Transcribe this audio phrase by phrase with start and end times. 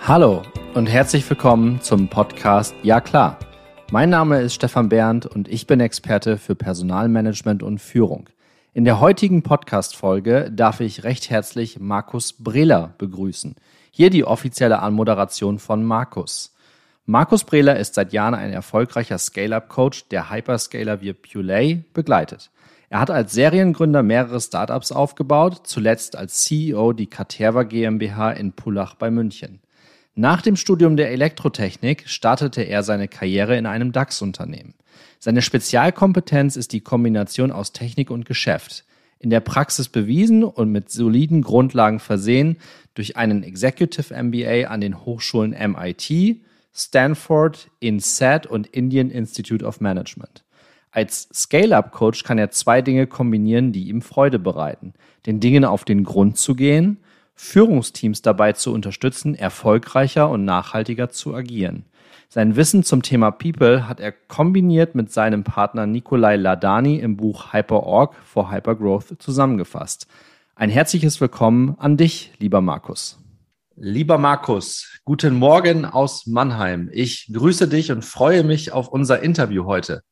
[0.00, 0.42] Hallo
[0.74, 3.38] und herzlich willkommen zum Podcast Ja klar.
[3.90, 8.28] Mein Name ist Stefan Berndt und ich bin Experte für Personalmanagement und Führung.
[8.72, 13.56] In der heutigen Podcast-Folge darf ich recht herzlich Markus Brehler begrüßen.
[13.90, 16.54] Hier die offizielle Anmoderation von Markus.
[17.04, 22.50] Markus Brehler ist seit Jahren ein erfolgreicher Scale-Up-Coach, der Hyperscaler wie Pulay begleitet.
[22.90, 28.94] Er hat als Seriengründer mehrere Startups aufgebaut, zuletzt als CEO die Caterva GmbH in Pullach
[28.94, 29.60] bei München.
[30.20, 34.74] Nach dem Studium der Elektrotechnik startete er seine Karriere in einem DAX-Unternehmen.
[35.20, 38.84] Seine Spezialkompetenz ist die Kombination aus Technik und Geschäft.
[39.20, 42.56] In der Praxis bewiesen und mit soliden Grundlagen versehen
[42.94, 46.40] durch einen Executive MBA an den Hochschulen MIT,
[46.74, 50.42] Stanford, INSEAD und Indian Institute of Management.
[50.90, 54.94] Als Scale-up-Coach kann er zwei Dinge kombinieren, die ihm Freude bereiten.
[55.26, 56.98] Den Dingen auf den Grund zu gehen
[57.40, 61.84] Führungsteams dabei zu unterstützen, erfolgreicher und nachhaltiger zu agieren.
[62.28, 67.52] Sein Wissen zum Thema People hat er kombiniert mit seinem Partner Nikolai Ladani im Buch
[67.52, 70.08] HyperOrg for Hypergrowth zusammengefasst.
[70.56, 73.20] Ein herzliches Willkommen an dich, lieber Markus.
[73.76, 76.90] Lieber Markus, guten Morgen aus Mannheim.
[76.92, 80.02] Ich grüße dich und freue mich auf unser Interview heute.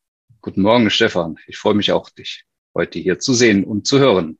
[0.41, 1.35] Guten Morgen, Stefan.
[1.45, 4.37] Ich freue mich auch, dich heute hier zu sehen und zu hören.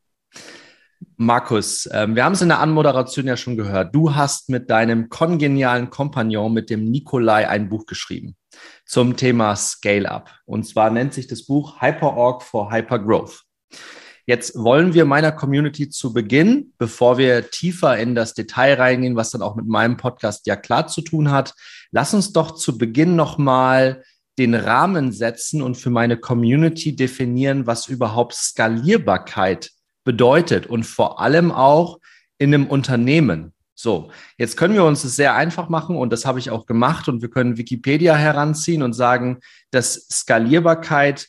[1.16, 3.94] Markus, ähm, wir haben es in der Anmoderation ja schon gehört.
[3.94, 8.36] Du hast mit deinem kongenialen Kompagnon, mit dem Nikolai, ein Buch geschrieben
[8.86, 10.32] zum Thema Scale Up.
[10.46, 13.44] Und zwar nennt sich das Buch HyperOrg for Hypergrowth.
[14.26, 19.32] Jetzt wollen wir meiner Community zu Beginn, bevor wir tiefer in das Detail reingehen, was
[19.32, 21.54] dann auch mit meinem Podcast ja klar zu tun hat,
[21.92, 24.04] lass uns doch zu Beginn nochmal
[24.38, 29.72] den Rahmen setzen und für meine Community definieren, was überhaupt Skalierbarkeit
[30.08, 32.00] bedeutet und vor allem auch
[32.38, 33.54] in einem Unternehmen.
[33.76, 37.10] So, jetzt können wir uns das sehr einfach machen und das habe ich auch gemacht
[37.10, 39.40] und wir können Wikipedia heranziehen und sagen,
[39.70, 41.28] dass Skalierbarkeit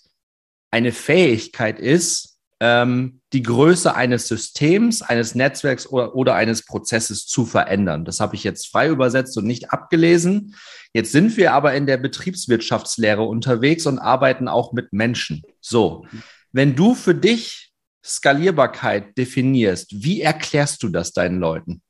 [0.71, 7.45] eine Fähigkeit ist, ähm, die Größe eines Systems, eines Netzwerks oder, oder eines Prozesses zu
[7.47, 8.05] verändern.
[8.05, 10.55] Das habe ich jetzt frei übersetzt und nicht abgelesen.
[10.95, 15.43] Jetzt sind wir aber in der Betriebswirtschaftslehre unterwegs und arbeiten auch mit Menschen.
[15.61, 16.07] So,
[16.53, 17.68] wenn du für dich
[18.09, 21.83] Skalierbarkeit definierst, wie erklärst du das deinen Leuten?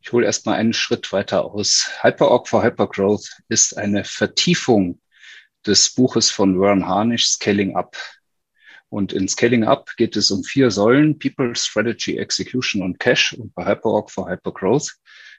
[0.00, 1.88] Ich hole erstmal einen Schritt weiter aus.
[2.02, 5.00] HyperOrg for Hypergrowth ist eine Vertiefung
[5.64, 7.96] des Buches von Warren Harnisch, Scaling Up.
[8.88, 13.32] Und in Scaling Up geht es um vier Säulen, People, Strategy, Execution und Cash.
[13.32, 14.92] Und bei HyperOrg for Hypergrowth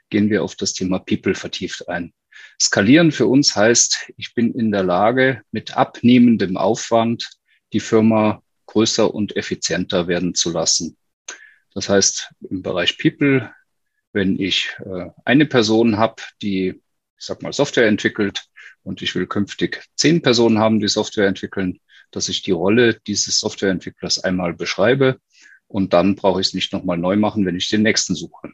[0.10, 2.14] gehen wir auf das Thema People vertieft ein.
[2.60, 7.30] Skalieren für uns heißt, ich bin in der Lage, mit abnehmendem Aufwand
[7.74, 8.42] die Firma
[8.76, 10.98] größer und effizienter werden zu lassen.
[11.74, 13.50] Das heißt, im Bereich People,
[14.12, 16.82] wenn ich äh, eine Person habe, die,
[17.18, 18.44] ich sag mal, Software entwickelt
[18.84, 21.80] und ich will künftig zehn Personen haben, die Software entwickeln,
[22.12, 25.22] dass ich die Rolle dieses Softwareentwicklers einmal beschreibe
[25.68, 28.52] und dann brauche ich es nicht nochmal neu machen, wenn ich den nächsten suche.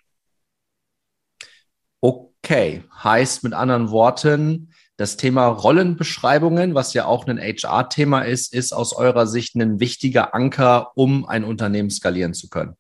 [2.00, 4.71] Okay, heißt mit anderen Worten,
[5.02, 10.36] das Thema Rollenbeschreibungen, was ja auch ein HR-Thema ist, ist aus eurer Sicht ein wichtiger
[10.36, 12.76] Anker, um ein Unternehmen skalieren zu können.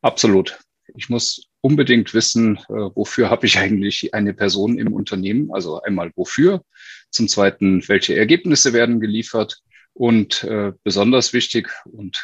[0.00, 0.58] Absolut.
[0.96, 5.52] Ich muss unbedingt wissen, äh, wofür habe ich eigentlich eine Person im Unternehmen?
[5.52, 6.62] Also einmal wofür,
[7.10, 9.60] zum Zweiten, welche Ergebnisse werden geliefert
[9.92, 12.16] und äh, besonders wichtig und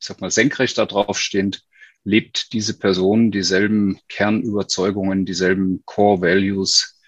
[0.00, 1.62] ich sag mal senkrecht darauf stehend,
[2.02, 6.99] lebt diese Person dieselben Kernüberzeugungen, dieselben Core Values,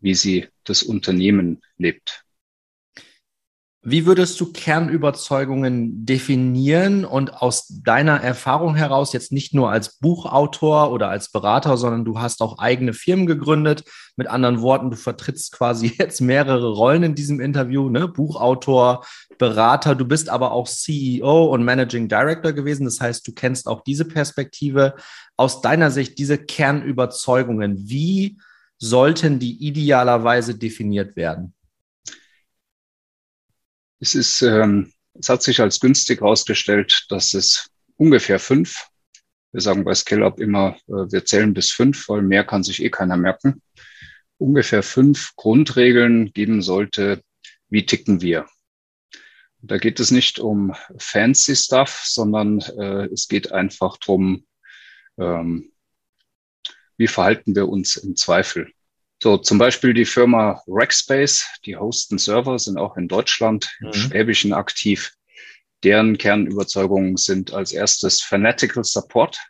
[0.00, 2.24] wie sie das Unternehmen lebt.
[3.90, 10.90] Wie würdest du Kernüberzeugungen definieren und aus deiner Erfahrung heraus jetzt nicht nur als Buchautor
[10.90, 13.84] oder als Berater, sondern du hast auch eigene Firmen gegründet.
[14.16, 18.08] Mit anderen Worten, du vertrittst quasi jetzt mehrere Rollen in diesem Interview, ne?
[18.08, 19.06] Buchautor,
[19.38, 22.84] Berater, du bist aber auch CEO und Managing Director gewesen.
[22.84, 24.96] Das heißt, du kennst auch diese Perspektive.
[25.36, 28.38] Aus deiner Sicht, diese Kernüberzeugungen, wie
[28.78, 31.54] sollten die idealerweise definiert werden?
[34.00, 38.86] Es ist, ähm, es hat sich als günstig herausgestellt, dass es ungefähr fünf,
[39.52, 42.90] wir sagen bei ScaleUp immer, äh, wir zählen bis fünf, weil mehr kann sich eh
[42.90, 43.60] keiner merken,
[44.38, 47.22] ungefähr fünf Grundregeln geben sollte,
[47.68, 48.46] wie ticken wir.
[49.60, 54.46] Da geht es nicht um fancy Stuff, sondern äh, es geht einfach drum,
[55.18, 55.72] ähm,
[56.98, 58.70] wie verhalten wir uns im Zweifel?
[59.22, 63.86] So, zum Beispiel die Firma Rackspace, die hosten Server, sind auch in Deutschland, mhm.
[63.86, 65.12] im Schwäbischen aktiv.
[65.82, 69.40] Deren Kernüberzeugungen sind als erstes Fanatical Support.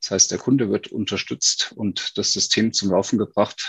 [0.00, 3.68] Das heißt, der Kunde wird unterstützt und das System zum Laufen gebracht,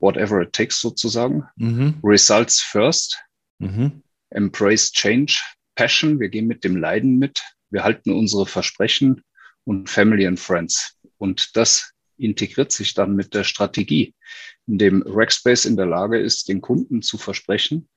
[0.00, 1.44] whatever it takes sozusagen.
[1.56, 2.00] Mhm.
[2.02, 3.20] Results first.
[3.58, 4.02] Mhm.
[4.30, 5.42] Embrace change.
[5.74, 6.18] Passion.
[6.18, 7.42] Wir gehen mit dem Leiden mit.
[7.70, 9.22] Wir halten unsere Versprechen
[9.64, 10.97] und Family and Friends.
[11.18, 14.14] Und das integriert sich dann mit der Strategie,
[14.66, 17.88] in dem Rackspace in der Lage ist, den Kunden zu versprechen.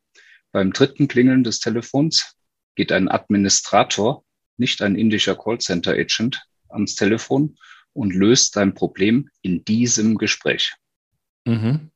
[0.52, 2.36] Beim dritten Klingeln des Telefons
[2.76, 4.24] geht ein Administrator,
[4.58, 7.58] nicht ein indischer Callcenter-Agent, ans Telefon
[7.94, 10.74] und löst dein Problem in diesem Gespräch.
[11.46, 11.92] Mhm.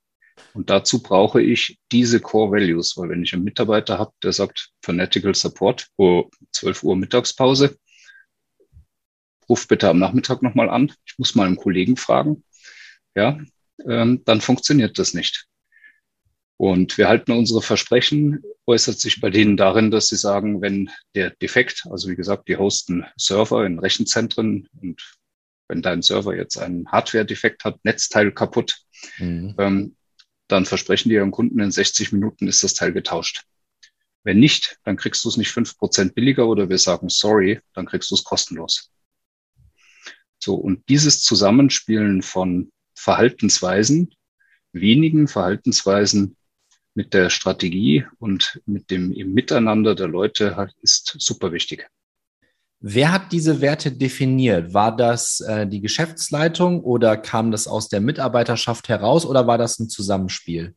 [0.54, 4.72] Und dazu brauche ich diese Core Values, weil wenn ich einen Mitarbeiter habe, der sagt,
[4.82, 7.78] Fanatical Support, oh, 12 Uhr Mittagspause,
[9.50, 12.44] ruf bitte am Nachmittag nochmal an, ich muss mal einen Kollegen fragen,
[13.16, 13.40] ja,
[13.88, 15.48] ähm, dann funktioniert das nicht.
[16.58, 21.32] Und wir halten unsere Versprechen, äußert sich bei denen darin, dass sie sagen, wenn der
[21.32, 25.02] Defekt, also wie gesagt, die hosten Server in Rechenzentren und
[25.68, 28.78] wenn dein Server jetzt einen Hardware-Defekt hat, Netzteil kaputt,
[29.18, 29.56] mhm.
[29.58, 29.96] ähm,
[30.48, 33.44] dann versprechen die ihren Kunden, in 60 Minuten ist das Teil getauscht.
[34.24, 37.86] Wenn nicht, dann kriegst du es nicht fünf Prozent billiger oder wir sagen sorry, dann
[37.86, 38.92] kriegst du es kostenlos.
[40.46, 44.14] So, und dieses Zusammenspielen von Verhaltensweisen,
[44.74, 46.38] wenigen Verhaltensweisen
[46.94, 51.90] mit der Strategie und mit dem Miteinander der Leute ist super wichtig.
[52.80, 54.72] Wer hat diese Werte definiert?
[54.72, 59.80] War das äh, die Geschäftsleitung oder kam das aus der Mitarbeiterschaft heraus oder war das
[59.80, 60.76] ein Zusammenspiel?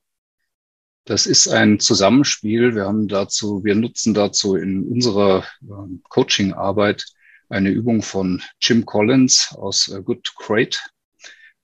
[1.05, 2.75] Das ist ein Zusammenspiel.
[2.75, 7.05] Wir haben dazu, wir nutzen dazu in unserer äh, Coaching-Arbeit
[7.49, 10.81] eine Übung von Jim Collins aus äh, Good Great.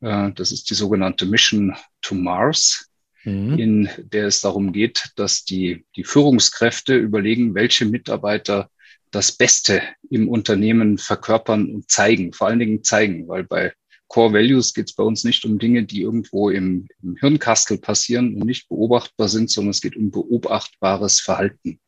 [0.00, 2.90] Äh, das ist die sogenannte Mission to Mars,
[3.24, 3.58] mhm.
[3.58, 8.70] in der es darum geht, dass die, die Führungskräfte überlegen, welche Mitarbeiter
[9.10, 13.72] das Beste im Unternehmen verkörpern und zeigen, vor allen Dingen zeigen, weil bei
[14.08, 18.34] Core Values geht es bei uns nicht um Dinge, die irgendwo im, im Hirnkastel passieren
[18.34, 21.80] und nicht beobachtbar sind, sondern es geht um beobachtbares Verhalten.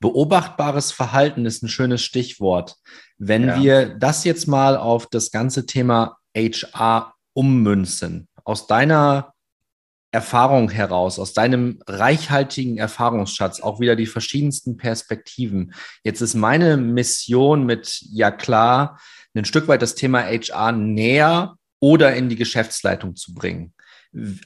[0.00, 2.76] Beobachtbares Verhalten ist ein schönes Stichwort.
[3.18, 3.62] Wenn ja.
[3.62, 9.32] wir das jetzt mal auf das ganze Thema HR ummünzen, aus deiner
[10.12, 15.74] Erfahrung heraus, aus deinem reichhaltigen Erfahrungsschatz, auch wieder die verschiedensten Perspektiven.
[16.04, 18.98] Jetzt ist meine Mission mit, ja klar,
[19.34, 23.74] ein Stück weit das Thema HR näher oder in die Geschäftsleitung zu bringen.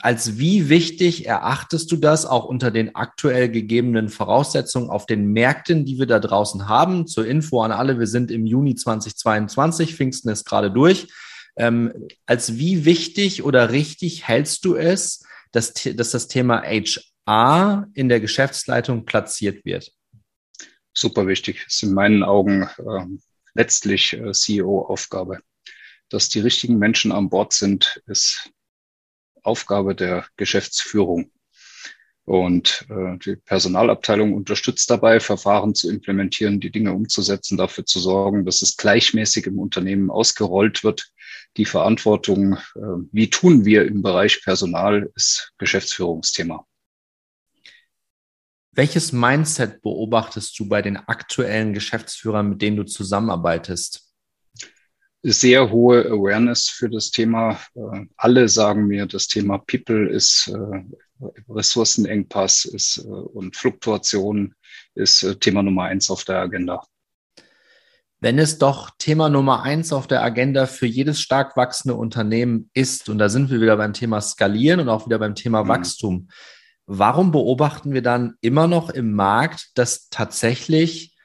[0.00, 5.84] Als wie wichtig erachtest du das auch unter den aktuell gegebenen Voraussetzungen auf den Märkten,
[5.84, 7.06] die wir da draußen haben?
[7.06, 11.06] Zur Info an alle, wir sind im Juni 2022, Pfingsten ist gerade durch.
[11.56, 11.92] Ähm,
[12.26, 18.20] als wie wichtig oder richtig hältst du es, dass, dass das Thema HR in der
[18.20, 19.92] Geschäftsleitung platziert wird?
[20.92, 21.62] Super wichtig.
[21.64, 23.06] Das ist in meinen Augen äh,
[23.54, 25.40] letztlich äh, CEO-Aufgabe.
[26.08, 28.50] Dass die richtigen Menschen an Bord sind, ist
[29.42, 31.30] Aufgabe der Geschäftsführung.
[32.24, 38.44] Und äh, die Personalabteilung unterstützt dabei, Verfahren zu implementieren, die Dinge umzusetzen, dafür zu sorgen,
[38.44, 41.10] dass es gleichmäßig im Unternehmen ausgerollt wird,
[41.56, 46.64] die Verantwortung, äh, wie tun wir im Bereich Personal, ist Geschäftsführungsthema.
[48.72, 54.09] Welches Mindset beobachtest du bei den aktuellen Geschäftsführern, mit denen du zusammenarbeitest?
[55.22, 57.60] Sehr hohe Awareness für das Thema.
[57.74, 60.84] Äh, alle sagen mir, das Thema People ist äh,
[61.48, 64.54] Ressourcenengpass ist und Fluktuation
[64.94, 66.82] ist Thema Nummer eins auf der Agenda
[68.20, 73.08] wenn es doch Thema Nummer eins auf der Agenda für jedes stark wachsende Unternehmen ist,
[73.08, 75.68] und da sind wir wieder beim Thema Skalieren und auch wieder beim Thema mhm.
[75.68, 76.28] Wachstum,
[76.86, 81.16] warum beobachten wir dann immer noch im Markt, dass tatsächlich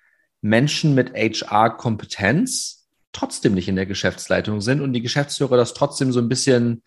[0.42, 2.75] Menschen mit HR-Kompetenz
[3.16, 6.84] trotzdem nicht in der Geschäftsleitung sind und die Geschäftsführer das trotzdem so ein bisschen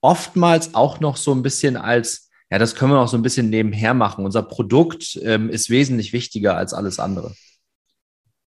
[0.00, 3.50] oftmals auch noch so ein bisschen als, ja, das können wir auch so ein bisschen
[3.50, 4.24] nebenher machen.
[4.24, 7.34] Unser Produkt ähm, ist wesentlich wichtiger als alles andere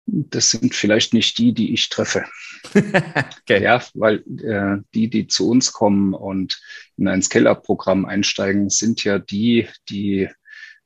[0.06, 2.24] das sind vielleicht nicht die, die ich treffe.
[2.74, 3.62] okay.
[3.62, 6.60] Ja, weil äh, die, die zu uns kommen und
[6.96, 10.28] in ein Scale-Up-Programm einsteigen, sind ja die, die,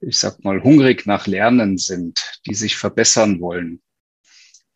[0.00, 3.80] ich sag mal, hungrig nach Lernen sind, die sich verbessern wollen.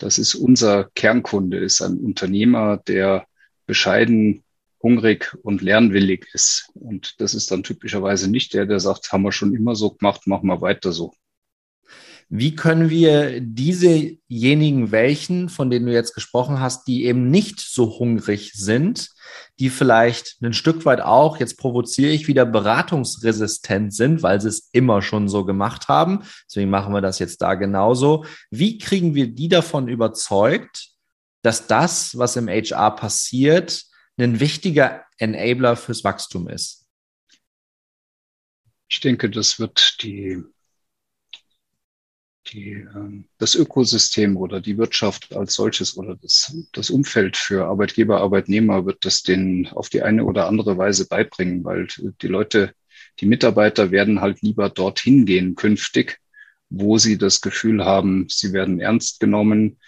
[0.01, 3.27] Das ist unser Kernkunde, ist ein Unternehmer, der
[3.67, 4.43] bescheiden,
[4.83, 6.71] hungrig und lernwillig ist.
[6.75, 10.27] Und das ist dann typischerweise nicht der, der sagt, haben wir schon immer so gemacht,
[10.27, 11.13] machen wir weiter so.
[12.33, 17.99] Wie können wir diesejenigen welchen, von denen du jetzt gesprochen hast, die eben nicht so
[17.99, 19.11] hungrig sind,
[19.59, 24.69] die vielleicht ein Stück weit auch, jetzt provoziere ich wieder, beratungsresistent sind, weil sie es
[24.71, 26.21] immer schon so gemacht haben.
[26.47, 28.25] Deswegen machen wir das jetzt da genauso.
[28.49, 30.91] Wie kriegen wir die davon überzeugt,
[31.43, 33.83] dass das, was im HR passiert,
[34.19, 36.87] ein wichtiger Enabler fürs Wachstum ist?
[38.89, 40.45] Ich denke, das wird die
[42.53, 48.21] die, ähm, das Ökosystem oder die Wirtschaft als solches oder das, das Umfeld für Arbeitgeber,
[48.21, 51.89] Arbeitnehmer wird das denen auf die eine oder andere Weise beibringen, weil
[52.23, 52.73] die Leute,
[53.21, 56.19] die Mitarbeiter werden halt lieber dorthin gehen künftig,
[56.69, 59.79] wo sie das Gefühl haben, sie werden ernst genommen.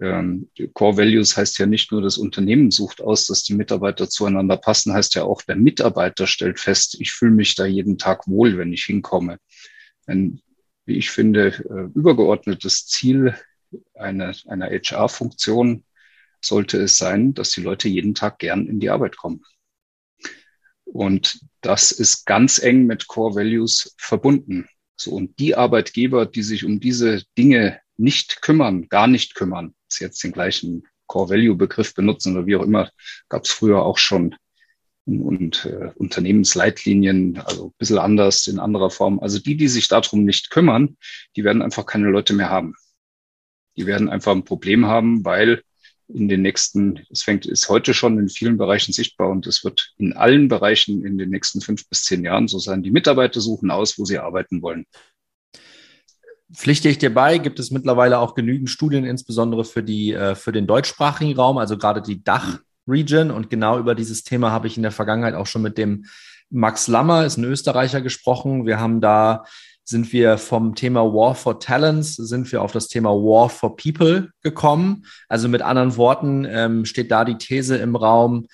[0.00, 4.56] Ähm, Core Values heißt ja nicht nur, das Unternehmen sucht aus, dass die Mitarbeiter zueinander
[4.56, 8.58] passen, heißt ja auch, der Mitarbeiter stellt fest, ich fühle mich da jeden Tag wohl,
[8.58, 9.38] wenn ich hinkomme.
[10.06, 10.40] Wenn
[10.86, 13.34] wie ich finde, äh, übergeordnetes Ziel
[13.94, 15.84] einer, einer HR-Funktion
[16.40, 19.42] sollte es sein, dass die Leute jeden Tag gern in die Arbeit kommen.
[20.84, 24.68] Und das ist ganz eng mit Core Values verbunden.
[24.96, 30.00] So, und die Arbeitgeber, die sich um diese Dinge nicht kümmern, gar nicht kümmern, ist
[30.00, 32.90] jetzt den gleichen Core Value Begriff benutzen oder wie auch immer,
[33.28, 34.36] gab es früher auch schon
[35.06, 39.20] und äh, Unternehmensleitlinien, also ein bisschen anders, in anderer Form.
[39.20, 40.96] Also die, die sich darum nicht kümmern,
[41.36, 42.74] die werden einfach keine Leute mehr haben.
[43.76, 45.62] Die werden einfach ein Problem haben, weil
[46.08, 49.94] in den nächsten, es fängt, ist heute schon in vielen Bereichen sichtbar und es wird
[49.96, 52.82] in allen Bereichen in den nächsten fünf bis zehn Jahren so sein.
[52.82, 54.86] Die Mitarbeiter suchen aus, wo sie arbeiten wollen.
[56.52, 60.52] Pflichte ich dir bei, gibt es mittlerweile auch genügend Studien, insbesondere für die, äh, für
[60.52, 63.30] den deutschsprachigen Raum, also gerade die Dach, Region.
[63.30, 66.06] Und genau über dieses Thema habe ich in der Vergangenheit auch schon mit dem
[66.50, 68.66] Max Lammer, ist ein Österreicher, gesprochen.
[68.66, 69.44] Wir haben da
[69.84, 74.30] sind wir vom Thema War for Talents, sind wir auf das Thema War for People
[74.42, 75.04] gekommen.
[75.28, 78.46] Also mit anderen Worten ähm, steht da die These im Raum,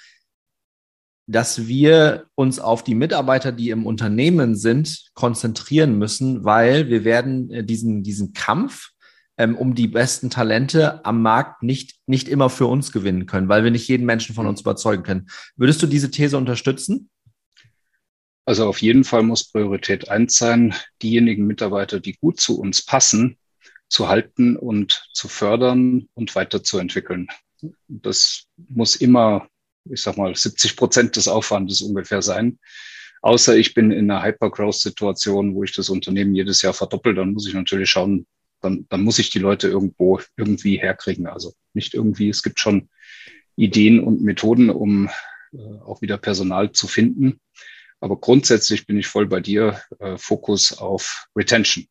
[1.29, 7.51] dass wir uns auf die Mitarbeiter, die im Unternehmen sind, konzentrieren müssen, weil wir werden
[7.53, 8.91] äh, diesen, diesen Kampf
[9.41, 13.65] ähm, um die besten Talente am Markt nicht, nicht immer für uns gewinnen können, weil
[13.65, 15.31] wir nicht jeden Menschen von uns überzeugen können.
[15.57, 17.09] Würdest du diese These unterstützen?
[18.45, 23.39] Also auf jeden Fall muss Priorität eins sein, diejenigen Mitarbeiter, die gut zu uns passen,
[23.89, 27.29] zu halten und zu fördern und weiterzuentwickeln.
[27.89, 29.49] Das muss immer,
[29.85, 32.59] ich sag mal, 70 Prozent des Aufwandes ungefähr sein.
[33.23, 37.49] Außer ich bin in einer Hypergrowth-Situation, wo ich das Unternehmen jedes Jahr verdoppel, dann muss
[37.49, 38.27] ich natürlich schauen,
[38.61, 41.27] dann, dann muss ich die Leute irgendwo irgendwie herkriegen.
[41.27, 42.89] Also nicht irgendwie, es gibt schon
[43.57, 45.09] Ideen und Methoden, um
[45.53, 47.41] äh, auch wieder Personal zu finden.
[48.01, 51.87] Aber grundsätzlich bin ich voll bei dir, äh, Fokus auf Retention.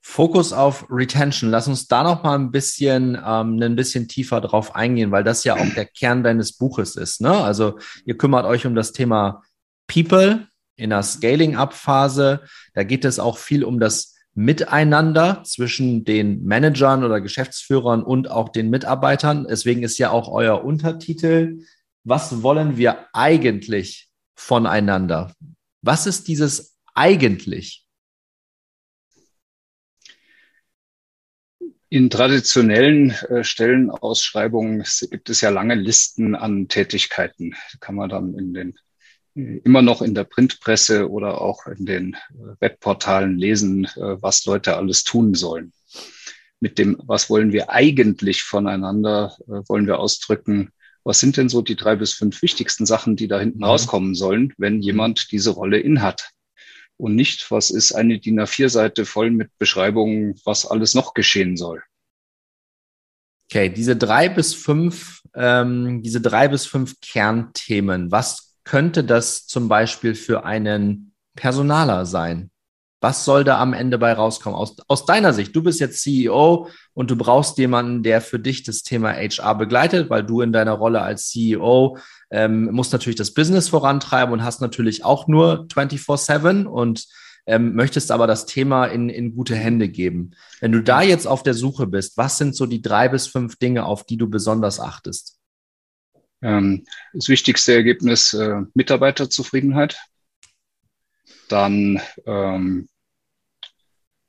[0.00, 1.50] Fokus auf Retention.
[1.50, 5.44] Lass uns da noch mal ein bisschen, ähm, ein bisschen tiefer drauf eingehen, weil das
[5.44, 7.20] ja auch der Kern deines Buches ist.
[7.20, 7.30] Ne?
[7.30, 9.42] Also ihr kümmert euch um das Thema
[9.86, 12.40] People in der Scaling-Up-Phase.
[12.72, 18.50] Da geht es auch viel um das Miteinander zwischen den Managern oder Geschäftsführern und auch
[18.50, 19.48] den Mitarbeitern.
[19.50, 21.64] Deswegen ist ja auch euer Untertitel,
[22.04, 25.34] was wollen wir eigentlich voneinander?
[25.82, 27.84] Was ist dieses eigentlich?
[31.88, 37.56] In traditionellen äh, Stellenausschreibungen gibt es ja lange Listen an Tätigkeiten.
[37.80, 38.78] Kann man dann in den
[39.38, 42.16] immer noch in der Printpresse oder auch in den
[42.60, 45.72] Webportalen lesen, äh, was Leute alles tun sollen.
[46.60, 50.70] Mit dem, was wollen wir eigentlich voneinander, äh, wollen wir ausdrücken,
[51.04, 53.64] was sind denn so die drei bis fünf wichtigsten Sachen, die da hinten mhm.
[53.64, 56.30] rauskommen sollen, wenn jemand diese Rolle inhat?
[56.96, 61.82] Und nicht, was ist eine DIN A4-Seite voll mit Beschreibungen, was alles noch geschehen soll.
[63.50, 69.68] Okay, diese drei bis fünf, ähm, diese drei bis fünf Kernthemen, was könnte das zum
[69.68, 72.50] Beispiel für einen Personaler sein?
[73.00, 74.58] Was soll da am Ende bei rauskommen?
[74.58, 78.64] Aus, aus deiner Sicht, du bist jetzt CEO und du brauchst jemanden, der für dich
[78.64, 81.96] das Thema HR begleitet, weil du in deiner Rolle als CEO
[82.30, 87.06] ähm, musst natürlich das Business vorantreiben und hast natürlich auch nur 24-7 und
[87.46, 90.32] ähm, möchtest aber das Thema in, in gute Hände geben.
[90.60, 93.56] Wenn du da jetzt auf der Suche bist, was sind so die drei bis fünf
[93.56, 95.37] Dinge, auf die du besonders achtest?
[96.42, 99.98] Ähm, das wichtigste Ergebnis äh, Mitarbeiterzufriedenheit.
[101.48, 102.88] Dann ähm,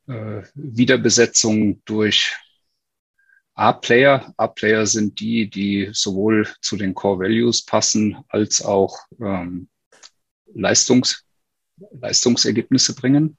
[0.08, 2.36] äh, Wiederbesetzung durch
[3.54, 4.34] A-Player.
[4.38, 9.68] A-Player sind die, die sowohl zu den Core Values passen als auch ähm,
[10.54, 11.26] Leistungs,
[11.92, 13.38] Leistungsergebnisse bringen.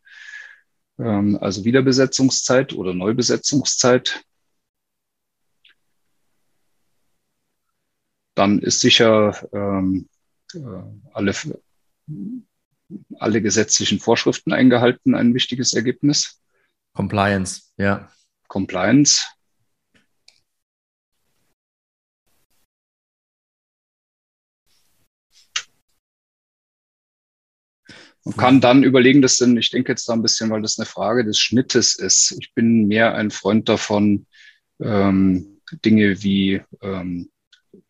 [0.98, 4.22] ähm, also Wiederbesetzungszeit oder Neubesetzungszeit.
[8.34, 10.08] Dann ist sicher ähm,
[10.54, 10.58] äh,
[11.12, 11.34] alle,
[13.18, 16.40] alle gesetzlichen Vorschriften eingehalten ein wichtiges Ergebnis.
[16.94, 18.10] Compliance, ja.
[18.48, 19.22] Compliance.
[28.24, 30.86] Man kann dann überlegen, das denn, ich denke jetzt da ein bisschen, weil das eine
[30.86, 32.36] Frage des Schnittes ist.
[32.38, 34.26] Ich bin mehr ein Freund davon,
[34.78, 37.30] ähm, Dinge wie, ähm,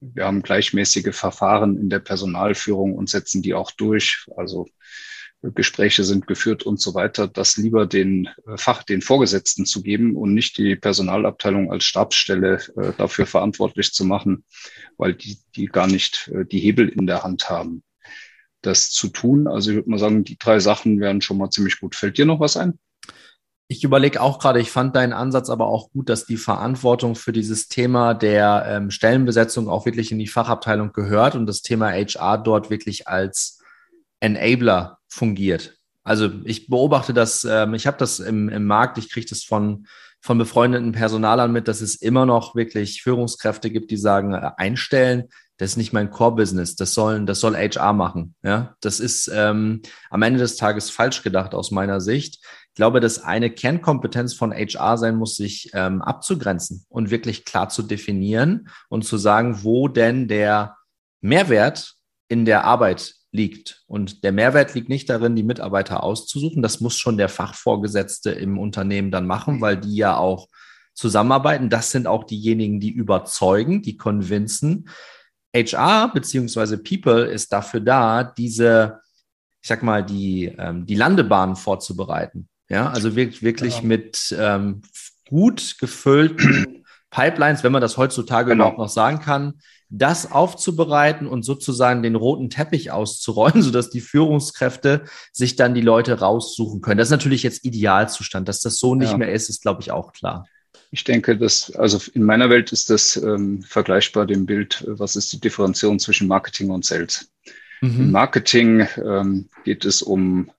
[0.00, 4.26] wir haben gleichmäßige Verfahren in der Personalführung und setzen die auch durch.
[4.37, 4.66] Also
[5.42, 10.14] Gespräche sind geführt und so weiter, das lieber den äh, Fach, den Vorgesetzten zu geben
[10.16, 14.44] und nicht die Personalabteilung als Stabsstelle äh, dafür verantwortlich zu machen,
[14.99, 17.82] weil die, die gar nicht äh, die Hebel in der Hand haben
[18.62, 19.46] das zu tun.
[19.49, 21.94] Also ich würde mal sagen, die drei Sachen wären schon mal ziemlich gut.
[21.94, 22.78] Fällt dir noch was ein?
[23.72, 27.30] Ich überlege auch gerade, ich fand deinen Ansatz aber auch gut, dass die Verantwortung für
[27.30, 32.38] dieses Thema der ähm, Stellenbesetzung auch wirklich in die Fachabteilung gehört und das Thema HR
[32.38, 33.60] dort wirklich als
[34.18, 35.76] Enabler fungiert.
[36.02, 39.86] Also ich beobachte das, ähm, ich habe das im, im Markt, ich kriege das von,
[40.20, 45.28] von befreundeten Personalern mit, dass es immer noch wirklich Führungskräfte gibt, die sagen, äh, einstellen
[45.60, 48.34] das ist nicht mein Core-Business, das sollen, das soll HR machen.
[48.42, 52.42] Ja, das ist ähm, am Ende des Tages falsch gedacht aus meiner Sicht.
[52.80, 57.68] Ich glaube, dass eine Kernkompetenz von HR sein muss, sich ähm, abzugrenzen und wirklich klar
[57.68, 60.78] zu definieren und zu sagen, wo denn der
[61.20, 61.96] Mehrwert
[62.28, 63.82] in der Arbeit liegt.
[63.87, 66.62] Und der Mehrwert liegt nicht darin, die Mitarbeiter auszusuchen.
[66.62, 70.49] Das muss schon der Fachvorgesetzte im Unternehmen dann machen, weil die ja auch
[70.94, 71.68] zusammenarbeiten.
[71.68, 74.88] Das sind auch diejenigen, die überzeugen, die convincen.
[75.54, 79.00] HR beziehungsweise People ist dafür da, diese,
[79.60, 82.49] ich sag mal, die, ähm, die Landebahn vorzubereiten.
[82.70, 83.82] Ja, also wirklich, ja.
[83.82, 84.82] mit ähm,
[85.28, 88.64] gut gefüllten Pipelines, wenn man das heutzutage genau.
[88.64, 89.54] überhaupt noch sagen kann,
[89.88, 96.20] das aufzubereiten und sozusagen den roten Teppich auszurollen, sodass die Führungskräfte sich dann die Leute
[96.20, 96.98] raussuchen können.
[96.98, 98.48] Das ist natürlich jetzt Idealzustand.
[98.48, 99.18] Dass das so nicht ja.
[99.18, 100.46] mehr ist, ist, glaube ich, auch klar.
[100.92, 105.32] Ich denke, dass, also in meiner Welt ist das ähm, vergleichbar dem Bild, was ist
[105.32, 107.30] die Differenzierung zwischen Marketing und Sales.
[107.80, 108.00] Mhm.
[108.00, 110.50] Im Marketing ähm, geht es um,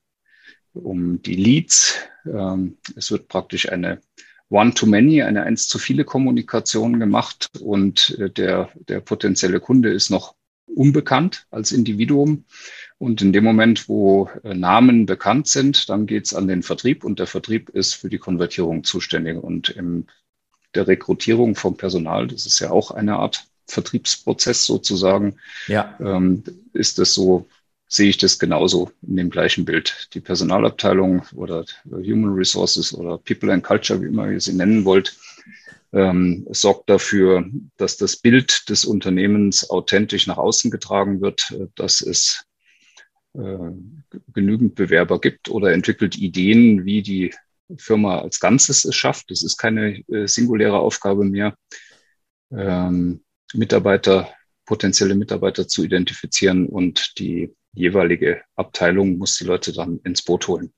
[0.74, 2.00] um die Leads.
[2.26, 4.02] Ähm, es wird praktisch eine
[4.50, 10.36] One-to-Many, eine eins zu viele Kommunikation gemacht und äh, der, der potenzielle Kunde ist noch
[10.68, 12.46] unbekannt als Individuum.
[12.98, 17.20] Und in dem Moment, wo äh, Namen bekannt sind, dann geht's an den Vertrieb und
[17.20, 19.42] der Vertrieb ist für die Konvertierung zuständig.
[19.42, 20.06] Und im
[20.76, 25.98] der Rekrutierung vom Personal, das ist ja auch eine Art Vertriebsprozess sozusagen, ja.
[26.00, 27.48] ähm, ist das so,
[27.92, 30.08] sehe ich das genauso in dem gleichen Bild.
[30.14, 35.18] Die Personalabteilung oder Human Resources oder People and Culture, wie immer ihr sie nennen wollt,
[35.92, 42.00] ähm, sorgt dafür, dass das Bild des Unternehmens authentisch nach außen getragen wird, äh, dass
[42.00, 42.46] es
[43.34, 43.72] äh,
[44.34, 47.34] genügend Bewerber gibt oder entwickelt Ideen, wie die
[47.78, 49.32] Firma als Ganzes es schafft.
[49.32, 51.56] Das ist keine äh, singuläre Aufgabe mehr,
[52.52, 54.30] ähm, Mitarbeiter,
[54.66, 60.74] potenzielle Mitarbeiter zu identifizieren und die jeweilige Abteilung muss die Leute dann ins Boot holen.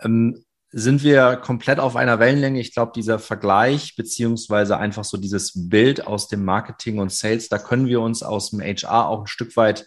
[0.00, 2.60] Ähm, sind wir komplett auf einer Wellenlänge?
[2.60, 7.58] Ich glaube, dieser Vergleich beziehungsweise einfach so dieses Bild aus dem Marketing und Sales, da
[7.58, 9.86] können wir uns aus dem HR auch ein Stück weit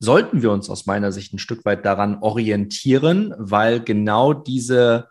[0.00, 5.08] sollten wir uns aus meiner Sicht ein Stück weit daran orientieren, weil genau diese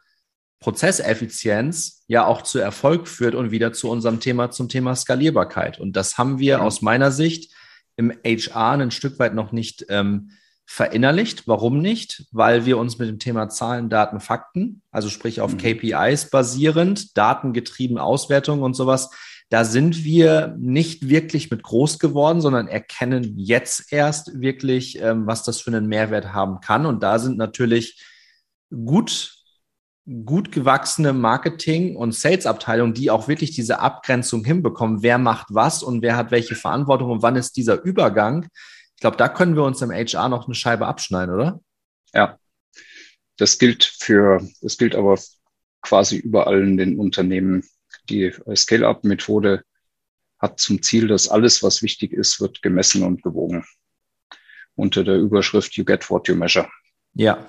[0.60, 5.79] Prozesseffizienz ja auch zu Erfolg führt und wieder zu unserem Thema zum Thema Skalierbarkeit.
[5.79, 6.60] Und das haben wir ja.
[6.60, 7.53] aus meiner Sicht
[7.99, 10.31] im HR ein Stück weit noch nicht ähm,
[10.65, 11.49] verinnerlicht.
[11.49, 12.27] Warum nicht?
[12.31, 15.57] Weil wir uns mit dem Thema Zahlen, Daten, Fakten, also sprich auf mhm.
[15.57, 19.09] KPIs basierend, datengetrieben Auswertungen und sowas,
[19.49, 25.43] da sind wir nicht wirklich mit groß geworden, sondern erkennen jetzt erst wirklich, ähm, was
[25.43, 26.85] das für einen Mehrwert haben kann.
[26.85, 28.01] Und da sind natürlich
[28.69, 29.38] gut
[30.26, 36.02] gut gewachsene Marketing- und Sales-Abteilungen, die auch wirklich diese Abgrenzung hinbekommen, wer macht was und
[36.02, 38.48] wer hat welche Verantwortung und wann ist dieser Übergang.
[38.95, 41.62] Ich glaube, da können wir uns im HR noch eine Scheibe abschneiden, oder?
[42.13, 42.39] Ja,
[43.38, 45.19] das gilt für, das gilt aber
[45.82, 47.63] quasi überall in den Unternehmen.
[48.10, 49.63] Die Scale-Up-Methode
[50.39, 53.63] hat zum Ziel, dass alles, was wichtig ist, wird gemessen und gewogen.
[54.76, 56.67] Unter der Überschrift You get what you measure.
[57.13, 57.48] Ja,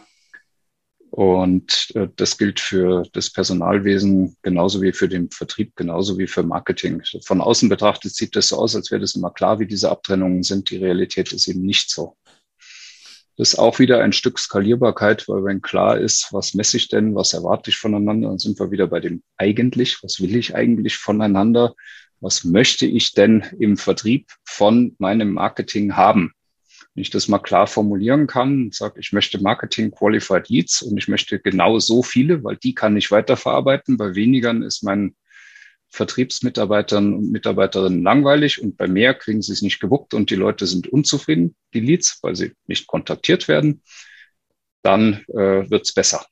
[1.11, 6.43] und äh, das gilt für das Personalwesen genauso wie für den Vertrieb, genauso wie für
[6.43, 7.03] Marketing.
[7.25, 10.43] Von außen betrachtet sieht das so aus, als wäre das immer klar, wie diese Abtrennungen
[10.43, 10.71] sind.
[10.71, 12.17] Die Realität ist eben nicht so.
[13.37, 17.15] Das ist auch wieder ein Stück Skalierbarkeit, weil wenn klar ist, was messe ich denn,
[17.15, 20.97] was erwarte ich voneinander, dann sind wir wieder bei dem eigentlich, was will ich eigentlich
[20.97, 21.75] voneinander,
[22.21, 26.35] was möchte ich denn im Vertrieb von meinem Marketing haben.
[27.01, 30.99] Wenn ich das mal klar formulieren kann und sage, ich möchte Marketing Qualified Leads und
[30.99, 33.97] ich möchte genau so viele, weil die kann ich weiterverarbeiten.
[33.97, 35.17] Bei wenigeren ist mein
[35.89, 40.67] Vertriebsmitarbeitern und Mitarbeiterinnen langweilig und bei mehr kriegen sie es nicht gewuppt und die Leute
[40.67, 43.83] sind unzufrieden, die Leads, weil sie nicht kontaktiert werden,
[44.83, 46.27] dann äh, wird es besser.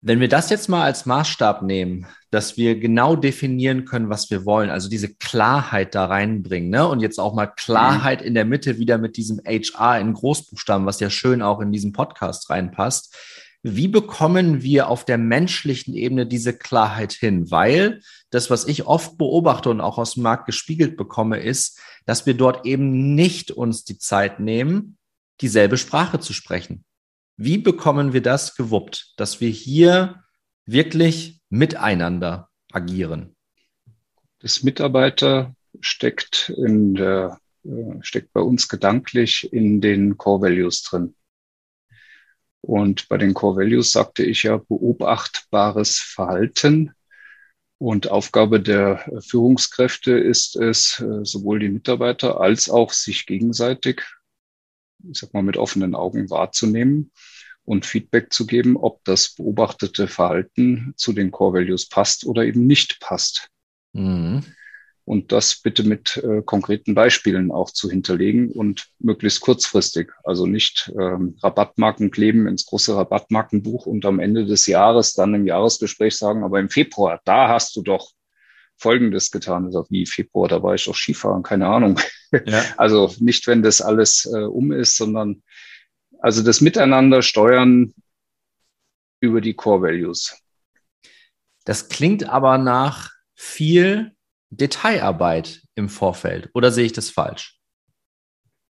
[0.00, 4.44] Wenn wir das jetzt mal als Maßstab nehmen, dass wir genau definieren können, was wir
[4.44, 6.86] wollen, also diese Klarheit da reinbringen, ne?
[6.86, 11.00] Und jetzt auch mal Klarheit in der Mitte wieder mit diesem HR in Großbuchstaben, was
[11.00, 13.16] ja schön auch in diesen Podcast reinpasst.
[13.64, 17.50] Wie bekommen wir auf der menschlichen Ebene diese Klarheit hin?
[17.50, 22.24] Weil das, was ich oft beobachte und auch aus dem Markt gespiegelt bekomme, ist, dass
[22.24, 24.96] wir dort eben nicht uns die Zeit nehmen,
[25.40, 26.84] dieselbe Sprache zu sprechen.
[27.40, 30.24] Wie bekommen wir das gewuppt, dass wir hier
[30.66, 33.36] wirklich miteinander agieren?
[34.40, 41.14] Das Mitarbeiter steckt in der, äh, steckt bei uns gedanklich in den Core Values drin.
[42.60, 46.90] Und bei den Core Values sagte ich ja beobachtbares Verhalten.
[47.78, 54.02] Und Aufgabe der Führungskräfte ist es, äh, sowohl die Mitarbeiter als auch sich gegenseitig,
[55.10, 57.12] ich sag mal, mit offenen Augen wahrzunehmen
[57.64, 62.66] und Feedback zu geben, ob das beobachtete Verhalten zu den Core Values passt oder eben
[62.66, 63.48] nicht passt.
[63.92, 64.44] Mhm
[65.08, 70.12] und das bitte mit äh, konkreten Beispielen auch zu hinterlegen und möglichst kurzfristig.
[70.22, 75.46] Also nicht ähm, Rabattmarken kleben ins große Rabattmarkenbuch und am Ende des Jahres dann im
[75.46, 78.10] Jahresgespräch sagen, aber im Februar, da hast du doch
[78.78, 79.66] Folgendes getan.
[79.66, 81.98] Also wie Februar, da war ich doch Skifahren, keine Ahnung.
[82.46, 82.64] Ja.
[82.76, 85.42] Also nicht, wenn das alles äh, um ist, sondern
[86.20, 87.94] also das Miteinander steuern
[89.20, 90.36] über die Core Values.
[91.64, 94.12] Das klingt aber nach viel
[94.50, 97.58] Detailarbeit im Vorfeld oder sehe ich das falsch?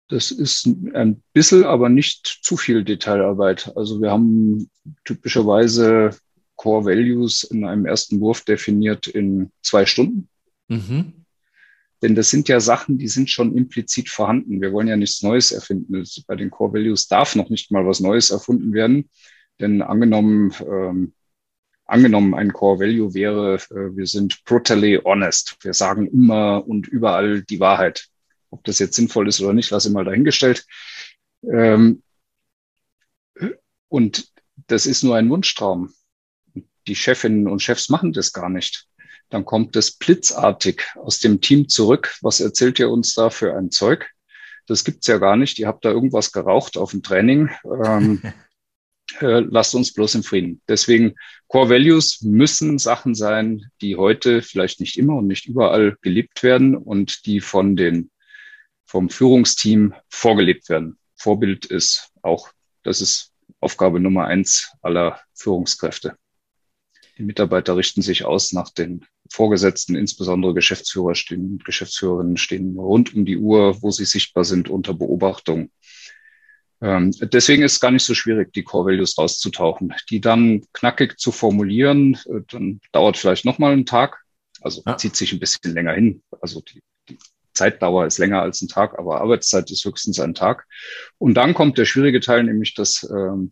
[0.10, 3.72] Das ist ein bisschen, aber nicht zu viel Detailarbeit.
[3.78, 4.70] Also wir haben
[5.06, 6.12] typischerweise
[6.62, 10.30] Core Values in einem ersten Wurf definiert in zwei Stunden.
[10.68, 11.26] Mhm.
[12.04, 14.62] Denn das sind ja Sachen, die sind schon implizit vorhanden.
[14.62, 16.04] Wir wollen ja nichts Neues erfinden.
[16.28, 19.10] Bei den Core Values darf noch nicht mal was Neues erfunden werden.
[19.60, 21.14] Denn angenommen, ähm,
[21.86, 25.58] angenommen, ein Core Value wäre, äh, wir sind brutally honest.
[25.62, 28.08] Wir sagen immer und überall die Wahrheit.
[28.52, 30.68] Ob das jetzt sinnvoll ist oder nicht, lasse ich mal dahingestellt.
[31.42, 32.04] Ähm,
[33.88, 34.32] und
[34.68, 35.92] das ist nur ein Wunschtraum.
[36.88, 38.88] Die Chefinnen und Chefs machen das gar nicht.
[39.30, 42.16] Dann kommt es blitzartig aus dem Team zurück.
[42.22, 44.10] Was erzählt ihr uns da für ein Zeug?
[44.68, 45.58] Das gibt's ja gar nicht.
[45.60, 47.50] Ihr habt da irgendwas geraucht auf dem Training.
[47.86, 48.22] Ähm,
[49.22, 50.62] äh, lasst uns bloß im Frieden.
[50.68, 51.16] Deswegen
[51.48, 56.76] Core Values müssen Sachen sein, die heute vielleicht nicht immer und nicht überall gelebt werden
[56.76, 58.12] und die von den,
[58.86, 60.98] vom Führungsteam vorgelebt werden.
[61.16, 62.50] Vorbild ist auch,
[62.84, 66.18] das ist Aufgabe Nummer eins aller Führungskräfte.
[67.22, 73.26] Die Mitarbeiter richten sich aus nach den Vorgesetzten, insbesondere Geschäftsführer stehen, Geschäftsführerinnen stehen rund um
[73.26, 75.70] die Uhr, wo sie sichtbar sind unter Beobachtung.
[76.82, 79.94] Ähm, deswegen ist es gar nicht so schwierig, die Core Values rauszutauchen.
[80.10, 84.24] Die dann knackig zu formulieren, äh, dann dauert vielleicht nochmal einen Tag.
[84.60, 84.98] Also ja.
[84.98, 86.24] zieht sich ein bisschen länger hin.
[86.42, 87.20] Also die, die
[87.54, 90.66] Zeitdauer ist länger als ein Tag, aber Arbeitszeit ist höchstens ein Tag.
[91.20, 93.52] Und dann kommt der schwierige Teil, nämlich das ähm,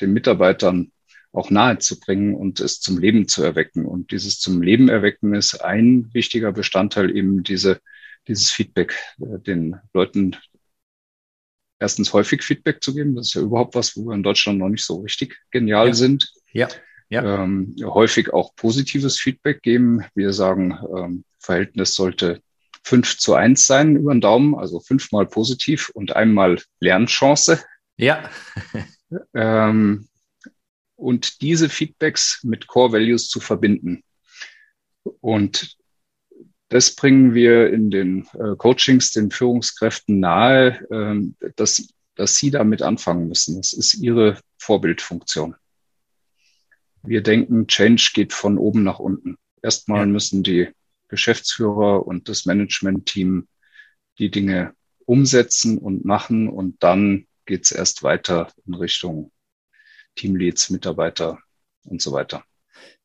[0.00, 0.90] den Mitarbeitern
[1.34, 3.84] auch nahe zu bringen und es zum Leben zu erwecken.
[3.86, 7.80] Und dieses zum Leben erwecken ist ein wichtiger Bestandteil eben diese,
[8.28, 10.36] dieses Feedback äh, den Leuten
[11.80, 13.16] erstens häufig Feedback zu geben.
[13.16, 15.94] Das ist ja überhaupt was, wo wir in Deutschland noch nicht so richtig genial ja.
[15.94, 16.32] sind.
[16.52, 16.68] Ja.
[17.08, 17.42] ja.
[17.42, 20.04] Ähm, häufig auch positives Feedback geben.
[20.14, 22.40] Wir sagen, ähm, Verhältnis sollte
[22.84, 27.64] fünf zu eins sein über den Daumen, also fünfmal positiv und einmal Lernchance.
[27.96, 28.30] Ja.
[29.34, 30.08] ähm,
[31.04, 34.02] und diese Feedbacks mit Core Values zu verbinden.
[35.20, 35.76] Und
[36.70, 42.80] das bringen wir in den äh, Coachings den Führungskräften nahe, äh, dass, dass sie damit
[42.80, 43.58] anfangen müssen.
[43.58, 45.56] Das ist ihre Vorbildfunktion.
[47.02, 49.36] Wir denken, Change geht von oben nach unten.
[49.60, 50.06] Erstmal ja.
[50.06, 50.70] müssen die
[51.08, 53.46] Geschäftsführer und das Management-Team
[54.18, 54.72] die Dinge
[55.04, 59.30] umsetzen und machen und dann geht's erst weiter in Richtung
[60.16, 61.38] Teamleads, Mitarbeiter
[61.84, 62.44] und so weiter.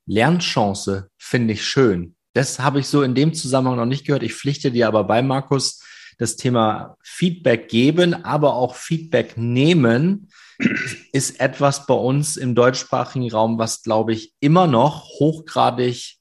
[0.06, 2.15] Lernchance finde ich schön.
[2.34, 4.24] Das habe ich so in dem Zusammenhang noch nicht gehört.
[4.24, 5.84] Ich pflichte dir aber bei, Markus,
[6.17, 10.30] das Thema Feedback geben, aber auch Feedback nehmen
[11.13, 16.17] ist etwas bei uns im deutschsprachigen Raum, was, glaube ich, immer noch hochgradig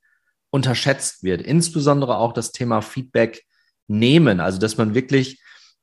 [0.51, 1.43] unterschätzt wird.
[1.43, 3.45] Insbesondere auch das Thema Feedback
[3.89, 4.41] nehmen.
[4.41, 5.43] Also, dass man wirklich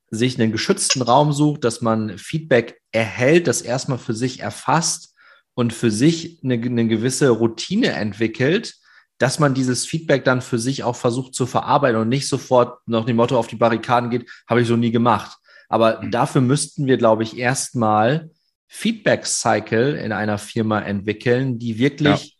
[0.09, 5.15] sich einen geschützten Raum sucht, dass man Feedback erhält, das erstmal für sich erfasst
[5.55, 8.75] und für sich eine, eine gewisse Routine entwickelt,
[9.17, 13.05] dass man dieses Feedback dann für sich auch versucht zu verarbeiten und nicht sofort nach
[13.05, 15.37] dem Motto auf die Barrikaden geht, habe ich so nie gemacht.
[15.69, 16.11] Aber mhm.
[16.11, 18.29] dafür müssten wir, glaube ich, erstmal
[18.67, 22.33] Feedback-Cycle in einer Firma entwickeln, die wirklich ja.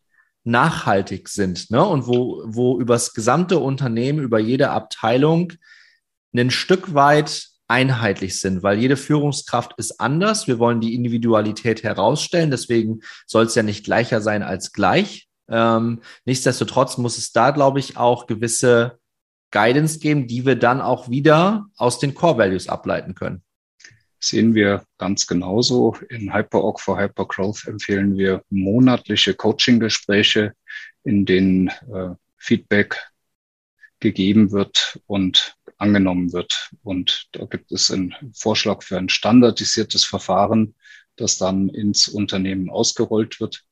[0.43, 1.83] nachhaltig sind ne?
[1.83, 5.53] und wo, wo übers gesamte Unternehmen, über jede Abteilung
[6.35, 10.47] ein Stück weit einheitlich sind, weil jede Führungskraft ist anders.
[10.47, 15.27] Wir wollen die Individualität herausstellen, deswegen soll es ja nicht gleicher sein als gleich.
[15.49, 18.99] Ähm, nichtsdestotrotz muss es da, glaube ich, auch gewisse
[19.51, 23.41] Guidance geben, die wir dann auch wieder aus den Core Values ableiten können.
[24.19, 25.95] Sehen wir ganz genauso.
[26.09, 30.53] In HyperOrg for Hypergrowth empfehlen wir monatliche Coaching-Gespräche,
[31.03, 33.11] in denen äh, Feedback
[33.99, 36.71] gegeben wird und angenommen wird.
[36.83, 40.75] Und da gibt es einen Vorschlag für ein standardisiertes Verfahren,
[41.15, 43.63] das dann ins Unternehmen ausgerollt wird.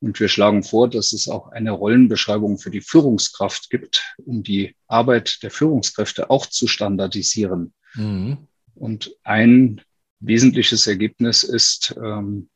[0.00, 4.74] Und wir schlagen vor, dass es auch eine Rollenbeschreibung für die Führungskraft gibt, um die
[4.86, 7.74] Arbeit der Führungskräfte auch zu standardisieren.
[7.94, 8.48] Mhm.
[8.74, 9.82] Und ein
[10.20, 12.48] wesentliches Ergebnis ist, ähm,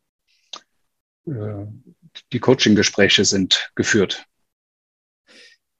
[1.26, 1.66] äh,
[2.32, 4.26] die Coaching-Gespräche sind geführt.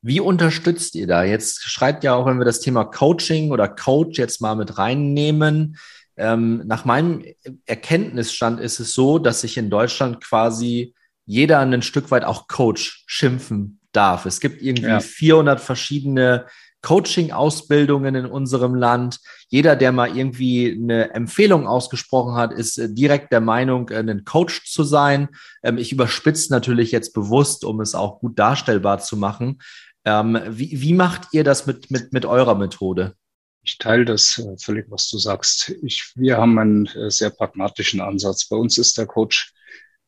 [0.06, 1.24] Wie unterstützt ihr da?
[1.24, 5.78] Jetzt schreibt ja auch, wenn wir das Thema Coaching oder Coach jetzt mal mit reinnehmen.
[6.18, 7.24] Ähm, nach meinem
[7.64, 13.04] Erkenntnisstand ist es so, dass sich in Deutschland quasi jeder ein Stück weit auch Coach
[13.06, 14.26] schimpfen darf.
[14.26, 15.00] Es gibt irgendwie ja.
[15.00, 16.44] 400 verschiedene
[16.82, 19.20] Coaching-Ausbildungen in unserem Land.
[19.48, 24.26] Jeder, der mal irgendwie eine Empfehlung ausgesprochen hat, ist äh, direkt der Meinung, äh, ein
[24.26, 25.30] Coach zu sein.
[25.62, 29.60] Ähm, ich überspitze natürlich jetzt bewusst, um es auch gut darstellbar zu machen.
[30.04, 33.14] Ähm, wie, wie macht ihr das mit, mit, mit eurer Methode?
[33.62, 35.70] Ich teile das äh, völlig, was du sagst.
[35.82, 38.46] Ich, wir haben einen äh, sehr pragmatischen Ansatz.
[38.46, 39.52] Bei uns ist der Coach